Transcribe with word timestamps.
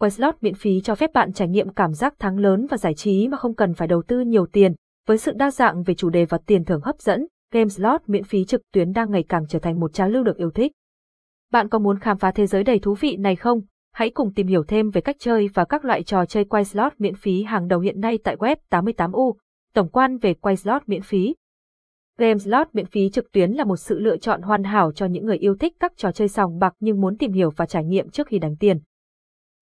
Quay 0.00 0.10
slot 0.10 0.34
miễn 0.40 0.54
phí 0.54 0.80
cho 0.80 0.94
phép 0.94 1.10
bạn 1.14 1.32
trải 1.32 1.48
nghiệm 1.48 1.68
cảm 1.68 1.92
giác 1.92 2.14
thắng 2.18 2.38
lớn 2.38 2.66
và 2.70 2.76
giải 2.76 2.94
trí 2.94 3.28
mà 3.28 3.36
không 3.36 3.54
cần 3.54 3.74
phải 3.74 3.88
đầu 3.88 4.02
tư 4.02 4.20
nhiều 4.20 4.46
tiền. 4.46 4.74
Với 5.06 5.18
sự 5.18 5.32
đa 5.32 5.50
dạng 5.50 5.82
về 5.82 5.94
chủ 5.94 6.10
đề 6.10 6.24
và 6.24 6.38
tiền 6.46 6.64
thưởng 6.64 6.80
hấp 6.80 7.00
dẫn, 7.00 7.26
game 7.52 7.68
slot 7.68 8.00
miễn 8.06 8.24
phí 8.24 8.44
trực 8.44 8.62
tuyến 8.72 8.92
đang 8.92 9.10
ngày 9.10 9.24
càng 9.28 9.46
trở 9.48 9.58
thành 9.58 9.80
một 9.80 9.92
trào 9.92 10.08
lưu 10.08 10.24
được 10.24 10.36
yêu 10.36 10.50
thích. 10.50 10.72
Bạn 11.52 11.68
có 11.68 11.78
muốn 11.78 11.98
khám 11.98 12.18
phá 12.18 12.30
thế 12.30 12.46
giới 12.46 12.64
đầy 12.64 12.78
thú 12.78 12.94
vị 13.00 13.16
này 13.16 13.36
không? 13.36 13.60
Hãy 13.92 14.10
cùng 14.10 14.34
tìm 14.34 14.46
hiểu 14.46 14.64
thêm 14.68 14.90
về 14.90 15.00
cách 15.00 15.16
chơi 15.18 15.48
và 15.54 15.64
các 15.64 15.84
loại 15.84 16.02
trò 16.02 16.24
chơi 16.24 16.44
quay 16.44 16.64
slot 16.64 16.92
miễn 16.98 17.14
phí 17.14 17.42
hàng 17.42 17.68
đầu 17.68 17.80
hiện 17.80 18.00
nay 18.00 18.18
tại 18.24 18.36
web 18.36 18.56
88U. 18.70 19.34
Tổng 19.74 19.88
quan 19.88 20.18
về 20.18 20.34
quay 20.34 20.56
slot 20.56 20.82
miễn 20.86 21.02
phí. 21.02 21.34
Game 22.18 22.38
slot 22.38 22.68
miễn 22.72 22.86
phí 22.86 23.10
trực 23.10 23.32
tuyến 23.32 23.50
là 23.52 23.64
một 23.64 23.76
sự 23.76 23.98
lựa 23.98 24.16
chọn 24.16 24.42
hoàn 24.42 24.64
hảo 24.64 24.92
cho 24.92 25.06
những 25.06 25.26
người 25.26 25.38
yêu 25.38 25.56
thích 25.60 25.72
các 25.80 25.92
trò 25.96 26.12
chơi 26.12 26.28
sòng 26.28 26.58
bạc 26.58 26.74
nhưng 26.80 27.00
muốn 27.00 27.16
tìm 27.16 27.32
hiểu 27.32 27.50
và 27.56 27.66
trải 27.66 27.84
nghiệm 27.84 28.10
trước 28.10 28.26
khi 28.26 28.38
đánh 28.38 28.56
tiền. 28.56 28.78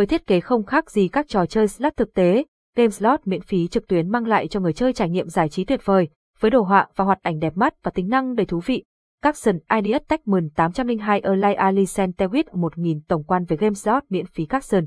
Với 0.00 0.06
thiết 0.06 0.26
kế 0.26 0.40
không 0.40 0.64
khác 0.64 0.90
gì 0.90 1.08
các 1.08 1.28
trò 1.28 1.46
chơi 1.46 1.68
slot 1.68 1.96
thực 1.96 2.14
tế, 2.14 2.44
game 2.76 2.90
slot 2.90 3.20
miễn 3.24 3.40
phí 3.40 3.68
trực 3.68 3.88
tuyến 3.88 4.10
mang 4.10 4.26
lại 4.26 4.48
cho 4.48 4.60
người 4.60 4.72
chơi 4.72 4.92
trải 4.92 5.10
nghiệm 5.10 5.28
giải 5.28 5.48
trí 5.48 5.64
tuyệt 5.64 5.80
vời, 5.84 6.08
với 6.38 6.50
đồ 6.50 6.62
họa 6.62 6.88
và 6.96 7.04
hoạt 7.04 7.22
ảnh 7.22 7.38
đẹp 7.38 7.56
mắt 7.56 7.74
và 7.82 7.90
tính 7.90 8.08
năng 8.08 8.34
đầy 8.34 8.46
thú 8.46 8.60
vị. 8.66 8.84
Capson 9.22 9.58
ID 9.82 9.96
Techman 10.08 10.50
802 10.50 11.20
Erlai 11.20 11.54
Alicent 11.54 12.16
Tewit 12.16 12.44
1000 12.52 13.00
tổng 13.08 13.24
quan 13.24 13.44
về 13.44 13.56
game 13.56 13.74
slot 13.74 14.02
miễn 14.08 14.26
phí 14.26 14.44
Capson. 14.44 14.84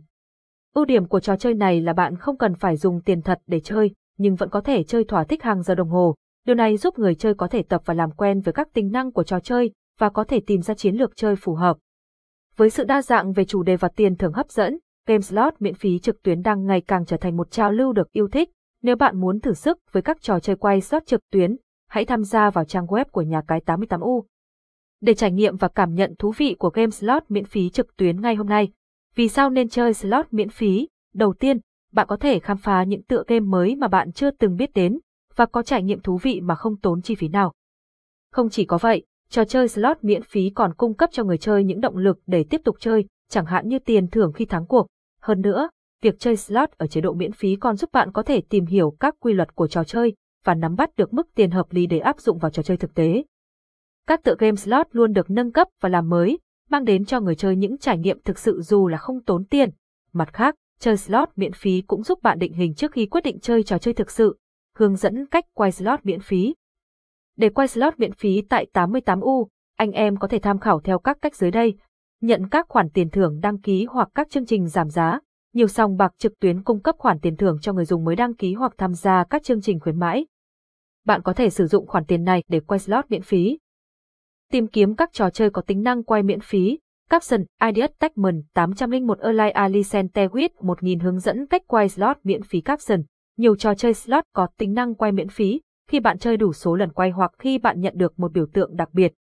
Ưu 0.73 0.85
điểm 0.85 1.07
của 1.07 1.19
trò 1.19 1.35
chơi 1.35 1.53
này 1.53 1.81
là 1.81 1.93
bạn 1.93 2.15
không 2.15 2.37
cần 2.37 2.55
phải 2.55 2.77
dùng 2.77 3.01
tiền 3.01 3.21
thật 3.21 3.39
để 3.47 3.59
chơi, 3.59 3.91
nhưng 4.17 4.35
vẫn 4.35 4.49
có 4.49 4.61
thể 4.61 4.83
chơi 4.83 5.03
thỏa 5.03 5.23
thích 5.23 5.43
hàng 5.43 5.61
giờ 5.61 5.75
đồng 5.75 5.89
hồ. 5.89 6.15
Điều 6.45 6.55
này 6.55 6.77
giúp 6.77 6.99
người 6.99 7.15
chơi 7.15 7.33
có 7.33 7.47
thể 7.47 7.63
tập 7.63 7.81
và 7.85 7.93
làm 7.93 8.11
quen 8.11 8.41
với 8.41 8.53
các 8.53 8.67
tính 8.73 8.91
năng 8.91 9.11
của 9.11 9.23
trò 9.23 9.39
chơi 9.39 9.71
và 9.99 10.09
có 10.09 10.23
thể 10.23 10.39
tìm 10.47 10.61
ra 10.61 10.73
chiến 10.73 10.95
lược 10.95 11.15
chơi 11.15 11.35
phù 11.35 11.55
hợp. 11.55 11.77
Với 12.57 12.69
sự 12.69 12.83
đa 12.83 13.01
dạng 13.01 13.33
về 13.33 13.45
chủ 13.45 13.63
đề 13.63 13.75
và 13.75 13.87
tiền 13.95 14.15
thưởng 14.15 14.33
hấp 14.33 14.49
dẫn, 14.49 14.77
game 15.05 15.21
slot 15.21 15.53
miễn 15.59 15.73
phí 15.73 15.99
trực 15.99 16.23
tuyến 16.23 16.41
đang 16.41 16.65
ngày 16.65 16.81
càng 16.81 17.05
trở 17.05 17.17
thành 17.17 17.37
một 17.37 17.51
trào 17.51 17.71
lưu 17.71 17.93
được 17.93 18.11
yêu 18.11 18.27
thích. 18.27 18.49
Nếu 18.81 18.95
bạn 18.95 19.21
muốn 19.21 19.39
thử 19.39 19.53
sức 19.53 19.79
với 19.91 20.03
các 20.03 20.21
trò 20.21 20.39
chơi 20.39 20.55
quay 20.55 20.81
slot 20.81 21.05
trực 21.05 21.21
tuyến, 21.31 21.57
hãy 21.89 22.05
tham 22.05 22.23
gia 22.23 22.49
vào 22.49 22.65
trang 22.65 22.85
web 22.85 23.05
của 23.11 23.21
nhà 23.21 23.41
cái 23.47 23.61
88U. 23.65 24.23
Để 25.01 25.13
trải 25.13 25.31
nghiệm 25.31 25.57
và 25.57 25.67
cảm 25.67 25.93
nhận 25.93 26.15
thú 26.19 26.33
vị 26.37 26.55
của 26.59 26.69
game 26.69 26.89
slot 26.89 27.23
miễn 27.29 27.45
phí 27.45 27.69
trực 27.69 27.95
tuyến 27.95 28.21
ngay 28.21 28.35
hôm 28.35 28.47
nay, 28.47 28.71
vì 29.15 29.29
sao 29.29 29.49
nên 29.49 29.69
chơi 29.69 29.93
slot 29.93 30.25
miễn 30.31 30.49
phí? 30.49 30.87
Đầu 31.13 31.33
tiên, 31.33 31.59
bạn 31.93 32.07
có 32.07 32.17
thể 32.17 32.39
khám 32.39 32.57
phá 32.57 32.83
những 32.83 33.03
tựa 33.03 33.23
game 33.27 33.45
mới 33.45 33.75
mà 33.75 33.87
bạn 33.87 34.11
chưa 34.11 34.31
từng 34.31 34.55
biết 34.55 34.73
đến, 34.73 34.99
và 35.35 35.45
có 35.45 35.63
trải 35.63 35.83
nghiệm 35.83 36.01
thú 36.01 36.17
vị 36.17 36.41
mà 36.41 36.55
không 36.55 36.77
tốn 36.77 37.01
chi 37.01 37.15
phí 37.15 37.27
nào. 37.27 37.53
Không 38.31 38.49
chỉ 38.49 38.65
có 38.65 38.77
vậy, 38.77 39.05
trò 39.29 39.45
chơi 39.45 39.67
slot 39.67 39.97
miễn 40.01 40.21
phí 40.23 40.49
còn 40.55 40.73
cung 40.73 40.93
cấp 40.93 41.09
cho 41.13 41.23
người 41.23 41.37
chơi 41.37 41.63
những 41.63 41.81
động 41.81 41.97
lực 41.97 42.19
để 42.27 42.45
tiếp 42.49 42.61
tục 42.63 42.75
chơi, 42.79 43.05
chẳng 43.33 43.45
hạn 43.45 43.67
như 43.67 43.79
tiền 43.79 44.07
thưởng 44.07 44.31
khi 44.33 44.45
thắng 44.45 44.65
cuộc. 44.65 44.87
Hơn 45.21 45.41
nữa, 45.41 45.69
việc 46.01 46.19
chơi 46.19 46.37
slot 46.37 46.69
ở 46.71 46.87
chế 46.87 47.01
độ 47.01 47.13
miễn 47.13 47.31
phí 47.31 47.55
còn 47.55 47.75
giúp 47.75 47.91
bạn 47.91 48.11
có 48.11 48.23
thể 48.23 48.41
tìm 48.49 48.65
hiểu 48.65 48.95
các 48.99 49.15
quy 49.19 49.33
luật 49.33 49.55
của 49.55 49.67
trò 49.67 49.83
chơi 49.83 50.15
và 50.43 50.55
nắm 50.55 50.75
bắt 50.75 50.89
được 50.95 51.13
mức 51.13 51.27
tiền 51.35 51.51
hợp 51.51 51.71
lý 51.71 51.85
để 51.85 51.99
áp 51.99 52.19
dụng 52.19 52.37
vào 52.37 52.51
trò 52.51 52.63
chơi 52.63 52.77
thực 52.77 52.95
tế. 52.95 53.23
Các 54.07 54.23
tựa 54.23 54.35
game 54.39 54.55
slot 54.55 54.87
luôn 54.91 55.13
được 55.13 55.29
nâng 55.29 55.51
cấp 55.51 55.67
và 55.81 55.89
làm 55.89 56.09
mới, 56.09 56.39
mang 56.69 56.85
đến 56.85 57.05
cho 57.05 57.19
người 57.19 57.35
chơi 57.35 57.55
những 57.55 57.77
trải 57.77 57.97
nghiệm 57.97 58.21
thực 58.21 58.39
sự 58.39 58.61
dù 58.61 58.87
là 58.87 58.97
không 58.97 59.23
tốn 59.23 59.45
tiền. 59.45 59.69
Mặt 60.13 60.33
khác, 60.33 60.55
chơi 60.79 60.97
slot 60.97 61.29
miễn 61.35 61.53
phí 61.53 61.81
cũng 61.81 62.03
giúp 62.03 62.19
bạn 62.21 62.39
định 62.39 62.53
hình 62.53 62.73
trước 62.73 62.91
khi 62.91 63.05
quyết 63.05 63.21
định 63.23 63.39
chơi 63.39 63.63
trò 63.63 63.77
chơi 63.77 63.93
thực 63.93 64.11
sự, 64.11 64.37
hướng 64.77 64.95
dẫn 64.95 65.25
cách 65.25 65.45
quay 65.53 65.71
slot 65.71 65.99
miễn 66.05 66.19
phí. 66.19 66.55
Để 67.37 67.49
quay 67.49 67.67
slot 67.67 67.99
miễn 67.99 68.13
phí 68.13 68.41
tại 68.49 68.67
88U, 68.73 69.47
anh 69.75 69.91
em 69.91 70.17
có 70.17 70.27
thể 70.27 70.39
tham 70.39 70.59
khảo 70.59 70.79
theo 70.79 70.99
các 70.99 71.17
cách 71.21 71.35
dưới 71.35 71.51
đây. 71.51 71.77
Nhận 72.23 72.49
các 72.49 72.65
khoản 72.69 72.89
tiền 72.89 73.09
thưởng 73.09 73.39
đăng 73.41 73.57
ký 73.57 73.85
hoặc 73.85 74.09
các 74.15 74.29
chương 74.29 74.45
trình 74.45 74.67
giảm 74.67 74.89
giá. 74.89 75.19
Nhiều 75.53 75.67
sòng 75.67 75.97
bạc 75.97 76.13
trực 76.17 76.39
tuyến 76.39 76.63
cung 76.63 76.81
cấp 76.81 76.95
khoản 76.97 77.19
tiền 77.19 77.37
thưởng 77.37 77.57
cho 77.61 77.73
người 77.73 77.85
dùng 77.85 78.03
mới 78.03 78.15
đăng 78.15 78.33
ký 78.35 78.53
hoặc 78.53 78.73
tham 78.77 78.93
gia 78.93 79.23
các 79.23 79.43
chương 79.43 79.61
trình 79.61 79.79
khuyến 79.79 79.99
mãi. 79.99 80.25
Bạn 81.05 81.21
có 81.21 81.33
thể 81.33 81.49
sử 81.49 81.67
dụng 81.67 81.87
khoản 81.87 82.05
tiền 82.05 82.23
này 82.23 82.43
để 82.47 82.59
quay 82.59 82.79
slot 82.79 83.05
miễn 83.09 83.21
phí. 83.21 83.59
Tìm 84.51 84.67
kiếm 84.67 84.95
các 84.95 85.09
trò 85.13 85.29
chơi 85.29 85.49
có 85.49 85.61
tính 85.61 85.83
năng 85.83 86.03
quay 86.03 86.23
miễn 86.23 86.39
phí. 86.39 86.79
Capson 87.09 87.43
Ideas 87.67 87.91
Techman 87.99 88.41
801 88.53 89.19
Erlai 89.19 89.51
Alicente 89.51 90.27
with 90.27 90.49
1000 90.59 90.99
hướng 90.99 91.19
dẫn 91.19 91.47
cách 91.47 91.61
quay 91.67 91.89
slot 91.89 92.17
miễn 92.23 92.43
phí 92.43 92.61
Capson. 92.61 93.01
Nhiều 93.37 93.55
trò 93.55 93.75
chơi 93.75 93.93
slot 93.93 94.23
có 94.33 94.47
tính 94.57 94.73
năng 94.73 94.95
quay 94.95 95.11
miễn 95.11 95.29
phí 95.29 95.61
khi 95.89 95.99
bạn 95.99 96.17
chơi 96.17 96.37
đủ 96.37 96.53
số 96.53 96.75
lần 96.75 96.91
quay 96.91 97.09
hoặc 97.09 97.31
khi 97.39 97.57
bạn 97.57 97.81
nhận 97.81 97.93
được 97.97 98.19
một 98.19 98.31
biểu 98.31 98.45
tượng 98.53 98.75
đặc 98.75 98.89
biệt. 98.93 99.13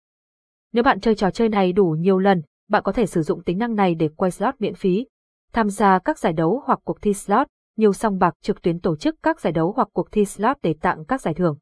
Nếu 0.72 0.82
bạn 0.82 1.00
chơi 1.00 1.15
trò 1.15 1.31
chơi 1.31 1.49
này 1.49 1.72
đủ 1.72 1.97
nhiều 1.99 2.19
lần, 2.19 2.43
bạn 2.69 2.83
có 2.83 2.93
thể 2.93 3.06
sử 3.06 3.23
dụng 3.23 3.43
tính 3.43 3.59
năng 3.59 3.75
này 3.75 3.95
để 3.95 4.09
quay 4.17 4.31
slot 4.31 4.55
miễn 4.59 4.75
phí. 4.75 5.06
Tham 5.53 5.71
gia 5.71 5.99
các 5.99 6.19
giải 6.19 6.33
đấu 6.33 6.62
hoặc 6.67 6.78
cuộc 6.84 7.03
thi 7.03 7.15
slot, 7.15 7.47
nhiều 7.77 7.93
song 7.93 8.19
bạc 8.19 8.34
trực 8.43 8.62
tuyến 8.62 8.81
tổ 8.81 8.97
chức 8.97 9.17
các 9.23 9.41
giải 9.41 9.53
đấu 9.53 9.73
hoặc 9.77 9.89
cuộc 9.93 10.12
thi 10.12 10.25
slot 10.25 10.56
để 10.62 10.75
tặng 10.81 11.05
các 11.05 11.21
giải 11.21 11.34
thưởng. 11.34 11.59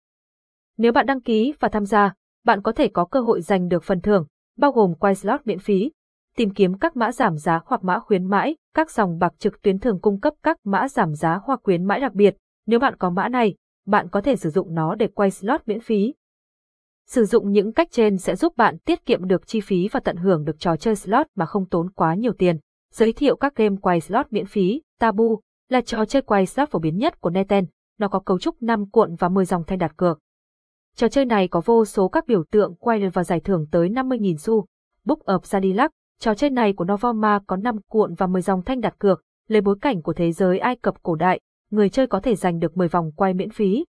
Nếu 0.78 0.92
bạn 0.92 1.06
đăng 1.06 1.20
ký 1.20 1.54
và 1.60 1.68
tham 1.68 1.84
gia, 1.84 2.14
bạn 2.44 2.62
có 2.62 2.72
thể 2.72 2.88
có 2.88 3.04
cơ 3.04 3.20
hội 3.20 3.40
giành 3.40 3.68
được 3.68 3.82
phần 3.82 4.00
thưởng, 4.00 4.26
bao 4.58 4.72
gồm 4.72 4.94
quay 4.94 5.14
slot 5.14 5.40
miễn 5.44 5.58
phí, 5.58 5.90
tìm 6.36 6.50
kiếm 6.50 6.78
các 6.78 6.96
mã 6.96 7.12
giảm 7.12 7.36
giá 7.36 7.60
hoặc 7.64 7.84
mã 7.84 7.98
khuyến 7.98 8.24
mãi, 8.24 8.56
các 8.74 8.90
dòng 8.90 9.18
bạc 9.18 9.32
trực 9.38 9.62
tuyến 9.62 9.78
thường 9.78 10.00
cung 10.00 10.20
cấp 10.20 10.34
các 10.42 10.56
mã 10.64 10.88
giảm 10.88 11.14
giá 11.14 11.40
hoặc 11.44 11.60
khuyến 11.62 11.84
mãi 11.84 12.00
đặc 12.00 12.12
biệt. 12.12 12.36
Nếu 12.66 12.78
bạn 12.78 12.96
có 12.96 13.10
mã 13.10 13.28
này, 13.28 13.54
bạn 13.86 14.08
có 14.08 14.20
thể 14.20 14.36
sử 14.36 14.50
dụng 14.50 14.74
nó 14.74 14.94
để 14.94 15.06
quay 15.06 15.30
slot 15.30 15.60
miễn 15.66 15.80
phí. 15.80 16.14
Sử 17.10 17.24
dụng 17.24 17.52
những 17.52 17.72
cách 17.72 17.88
trên 17.90 18.18
sẽ 18.18 18.36
giúp 18.36 18.56
bạn 18.56 18.78
tiết 18.78 19.06
kiệm 19.06 19.24
được 19.24 19.46
chi 19.46 19.60
phí 19.60 19.88
và 19.92 20.00
tận 20.00 20.16
hưởng 20.16 20.44
được 20.44 20.58
trò 20.58 20.76
chơi 20.76 20.96
slot 20.96 21.26
mà 21.34 21.46
không 21.46 21.66
tốn 21.66 21.90
quá 21.90 22.14
nhiều 22.14 22.32
tiền. 22.38 22.58
Giới 22.92 23.12
thiệu 23.12 23.36
các 23.36 23.56
game 23.56 23.76
quay 23.82 24.00
slot 24.00 24.26
miễn 24.30 24.46
phí, 24.46 24.82
Tabu 24.98 25.40
là 25.68 25.80
trò 25.80 26.04
chơi 26.04 26.22
quay 26.22 26.46
slot 26.46 26.70
phổ 26.70 26.78
biến 26.78 26.98
nhất 26.98 27.20
của 27.20 27.30
Neten. 27.30 27.66
Nó 27.98 28.08
có 28.08 28.20
cấu 28.20 28.38
trúc 28.38 28.62
5 28.62 28.90
cuộn 28.90 29.14
và 29.14 29.28
10 29.28 29.44
dòng 29.44 29.64
thanh 29.66 29.78
đặt 29.78 29.96
cược. 29.96 30.18
Trò 30.96 31.08
chơi 31.08 31.24
này 31.24 31.48
có 31.48 31.60
vô 31.64 31.84
số 31.84 32.08
các 32.08 32.26
biểu 32.26 32.44
tượng 32.50 32.74
quay 32.74 33.08
và 33.08 33.24
giải 33.24 33.40
thưởng 33.40 33.66
tới 33.70 33.88
50.000 33.88 34.36
xu. 34.36 34.66
Book 35.04 35.18
of 35.18 35.40
Zadilac, 35.40 35.88
trò 36.20 36.34
chơi 36.34 36.50
này 36.50 36.72
của 36.72 36.84
Novoma 36.84 37.38
có 37.46 37.56
5 37.56 37.76
cuộn 37.88 38.14
và 38.14 38.26
10 38.26 38.42
dòng 38.42 38.62
thanh 38.62 38.80
đặt 38.80 38.98
cược, 38.98 39.22
lấy 39.48 39.60
bối 39.60 39.76
cảnh 39.80 40.02
của 40.02 40.12
thế 40.12 40.32
giới 40.32 40.58
Ai 40.58 40.76
Cập 40.76 41.02
cổ 41.02 41.14
đại, 41.14 41.40
người 41.70 41.88
chơi 41.88 42.06
có 42.06 42.20
thể 42.20 42.34
giành 42.34 42.58
được 42.58 42.76
10 42.76 42.88
vòng 42.88 43.12
quay 43.16 43.34
miễn 43.34 43.50
phí. 43.50 43.84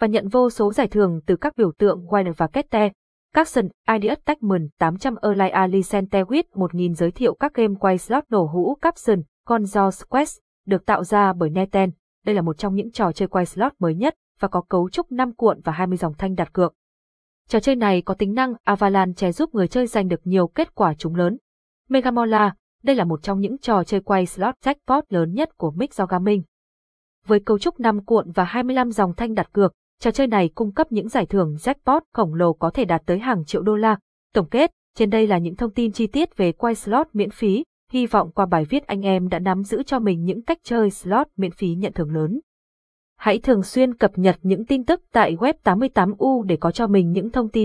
Và 0.00 0.06
nhận 0.06 0.28
vô 0.28 0.50
số 0.50 0.72
giải 0.72 0.88
thưởng 0.88 1.20
từ 1.26 1.36
các 1.36 1.56
biểu 1.56 1.72
tượng 1.78 2.06
Wine 2.06 2.32
và 2.36 2.46
Kette. 2.46 2.90
Capson, 3.34 3.68
Ideas 3.94 4.18
Techman 4.24 4.68
800 4.78 5.14
Erlai 5.22 5.50
Alicente 5.50 6.22
with 6.22 6.42
1000 6.54 6.94
giới 6.94 7.10
thiệu 7.10 7.34
các 7.34 7.54
game 7.54 7.74
quay 7.80 7.98
slot 7.98 8.24
nổ 8.28 8.46
hũ 8.46 8.78
Capson, 8.82 9.22
Consoles 9.46 10.02
Quest, 10.08 10.38
được 10.66 10.86
tạo 10.86 11.04
ra 11.04 11.32
bởi 11.32 11.50
Neten. 11.50 11.90
Đây 12.26 12.34
là 12.34 12.42
một 12.42 12.58
trong 12.58 12.74
những 12.74 12.92
trò 12.92 13.12
chơi 13.12 13.28
quay 13.28 13.46
slot 13.46 13.72
mới 13.78 13.94
nhất 13.94 14.14
và 14.40 14.48
có 14.48 14.60
cấu 14.60 14.90
trúc 14.90 15.12
5 15.12 15.32
cuộn 15.32 15.60
và 15.60 15.72
20 15.72 15.96
dòng 15.96 16.14
thanh 16.18 16.34
đặt 16.34 16.52
cược. 16.52 16.74
Trò 17.48 17.60
chơi 17.60 17.76
này 17.76 18.02
có 18.02 18.14
tính 18.14 18.34
năng 18.34 18.54
Avalanche 18.64 19.32
giúp 19.32 19.54
người 19.54 19.68
chơi 19.68 19.86
giành 19.86 20.08
được 20.08 20.20
nhiều 20.24 20.46
kết 20.46 20.74
quả 20.74 20.94
trúng 20.94 21.14
lớn. 21.14 21.38
Megamola, 21.88 22.54
đây 22.82 22.96
là 22.96 23.04
một 23.04 23.22
trong 23.22 23.40
những 23.40 23.58
trò 23.58 23.84
chơi 23.84 24.00
quay 24.00 24.26
slot 24.26 24.54
jackpot 24.64 25.02
lớn 25.08 25.32
nhất 25.32 25.56
của 25.56 25.70
Mix 25.70 26.00
Gaming. 26.08 26.42
Với 27.26 27.40
cấu 27.40 27.58
trúc 27.58 27.80
5 27.80 28.04
cuộn 28.04 28.30
và 28.30 28.44
25 28.44 28.90
dòng 28.90 29.14
thanh 29.16 29.34
đặt 29.34 29.52
cược, 29.52 29.72
trò 30.00 30.10
chơi 30.10 30.26
này 30.26 30.50
cung 30.54 30.72
cấp 30.72 30.92
những 30.92 31.08
giải 31.08 31.26
thưởng 31.26 31.54
jackpot 31.54 32.00
khổng 32.12 32.34
lồ 32.34 32.52
có 32.52 32.70
thể 32.70 32.84
đạt 32.84 33.02
tới 33.06 33.18
hàng 33.18 33.44
triệu 33.44 33.62
đô 33.62 33.76
la. 33.76 33.98
Tổng 34.34 34.48
kết, 34.48 34.70
trên 34.96 35.10
đây 35.10 35.26
là 35.26 35.38
những 35.38 35.56
thông 35.56 35.70
tin 35.70 35.92
chi 35.92 36.06
tiết 36.06 36.36
về 36.36 36.52
quay 36.52 36.74
slot 36.74 37.06
miễn 37.12 37.30
phí. 37.30 37.64
Hy 37.92 38.06
vọng 38.06 38.30
qua 38.34 38.46
bài 38.46 38.64
viết 38.64 38.86
anh 38.86 39.00
em 39.00 39.28
đã 39.28 39.38
nắm 39.38 39.62
giữ 39.62 39.82
cho 39.82 39.98
mình 39.98 40.24
những 40.24 40.42
cách 40.42 40.58
chơi 40.64 40.90
slot 40.90 41.26
miễn 41.36 41.50
phí 41.50 41.74
nhận 41.74 41.92
thưởng 41.92 42.14
lớn. 42.14 42.40
Hãy 43.16 43.38
thường 43.38 43.62
xuyên 43.62 43.94
cập 43.94 44.18
nhật 44.18 44.36
những 44.42 44.66
tin 44.66 44.84
tức 44.84 45.02
tại 45.12 45.36
web 45.36 45.54
88U 45.64 46.42
để 46.42 46.56
có 46.56 46.70
cho 46.70 46.86
mình 46.86 47.12
những 47.12 47.30
thông 47.30 47.48
tin 47.48 47.58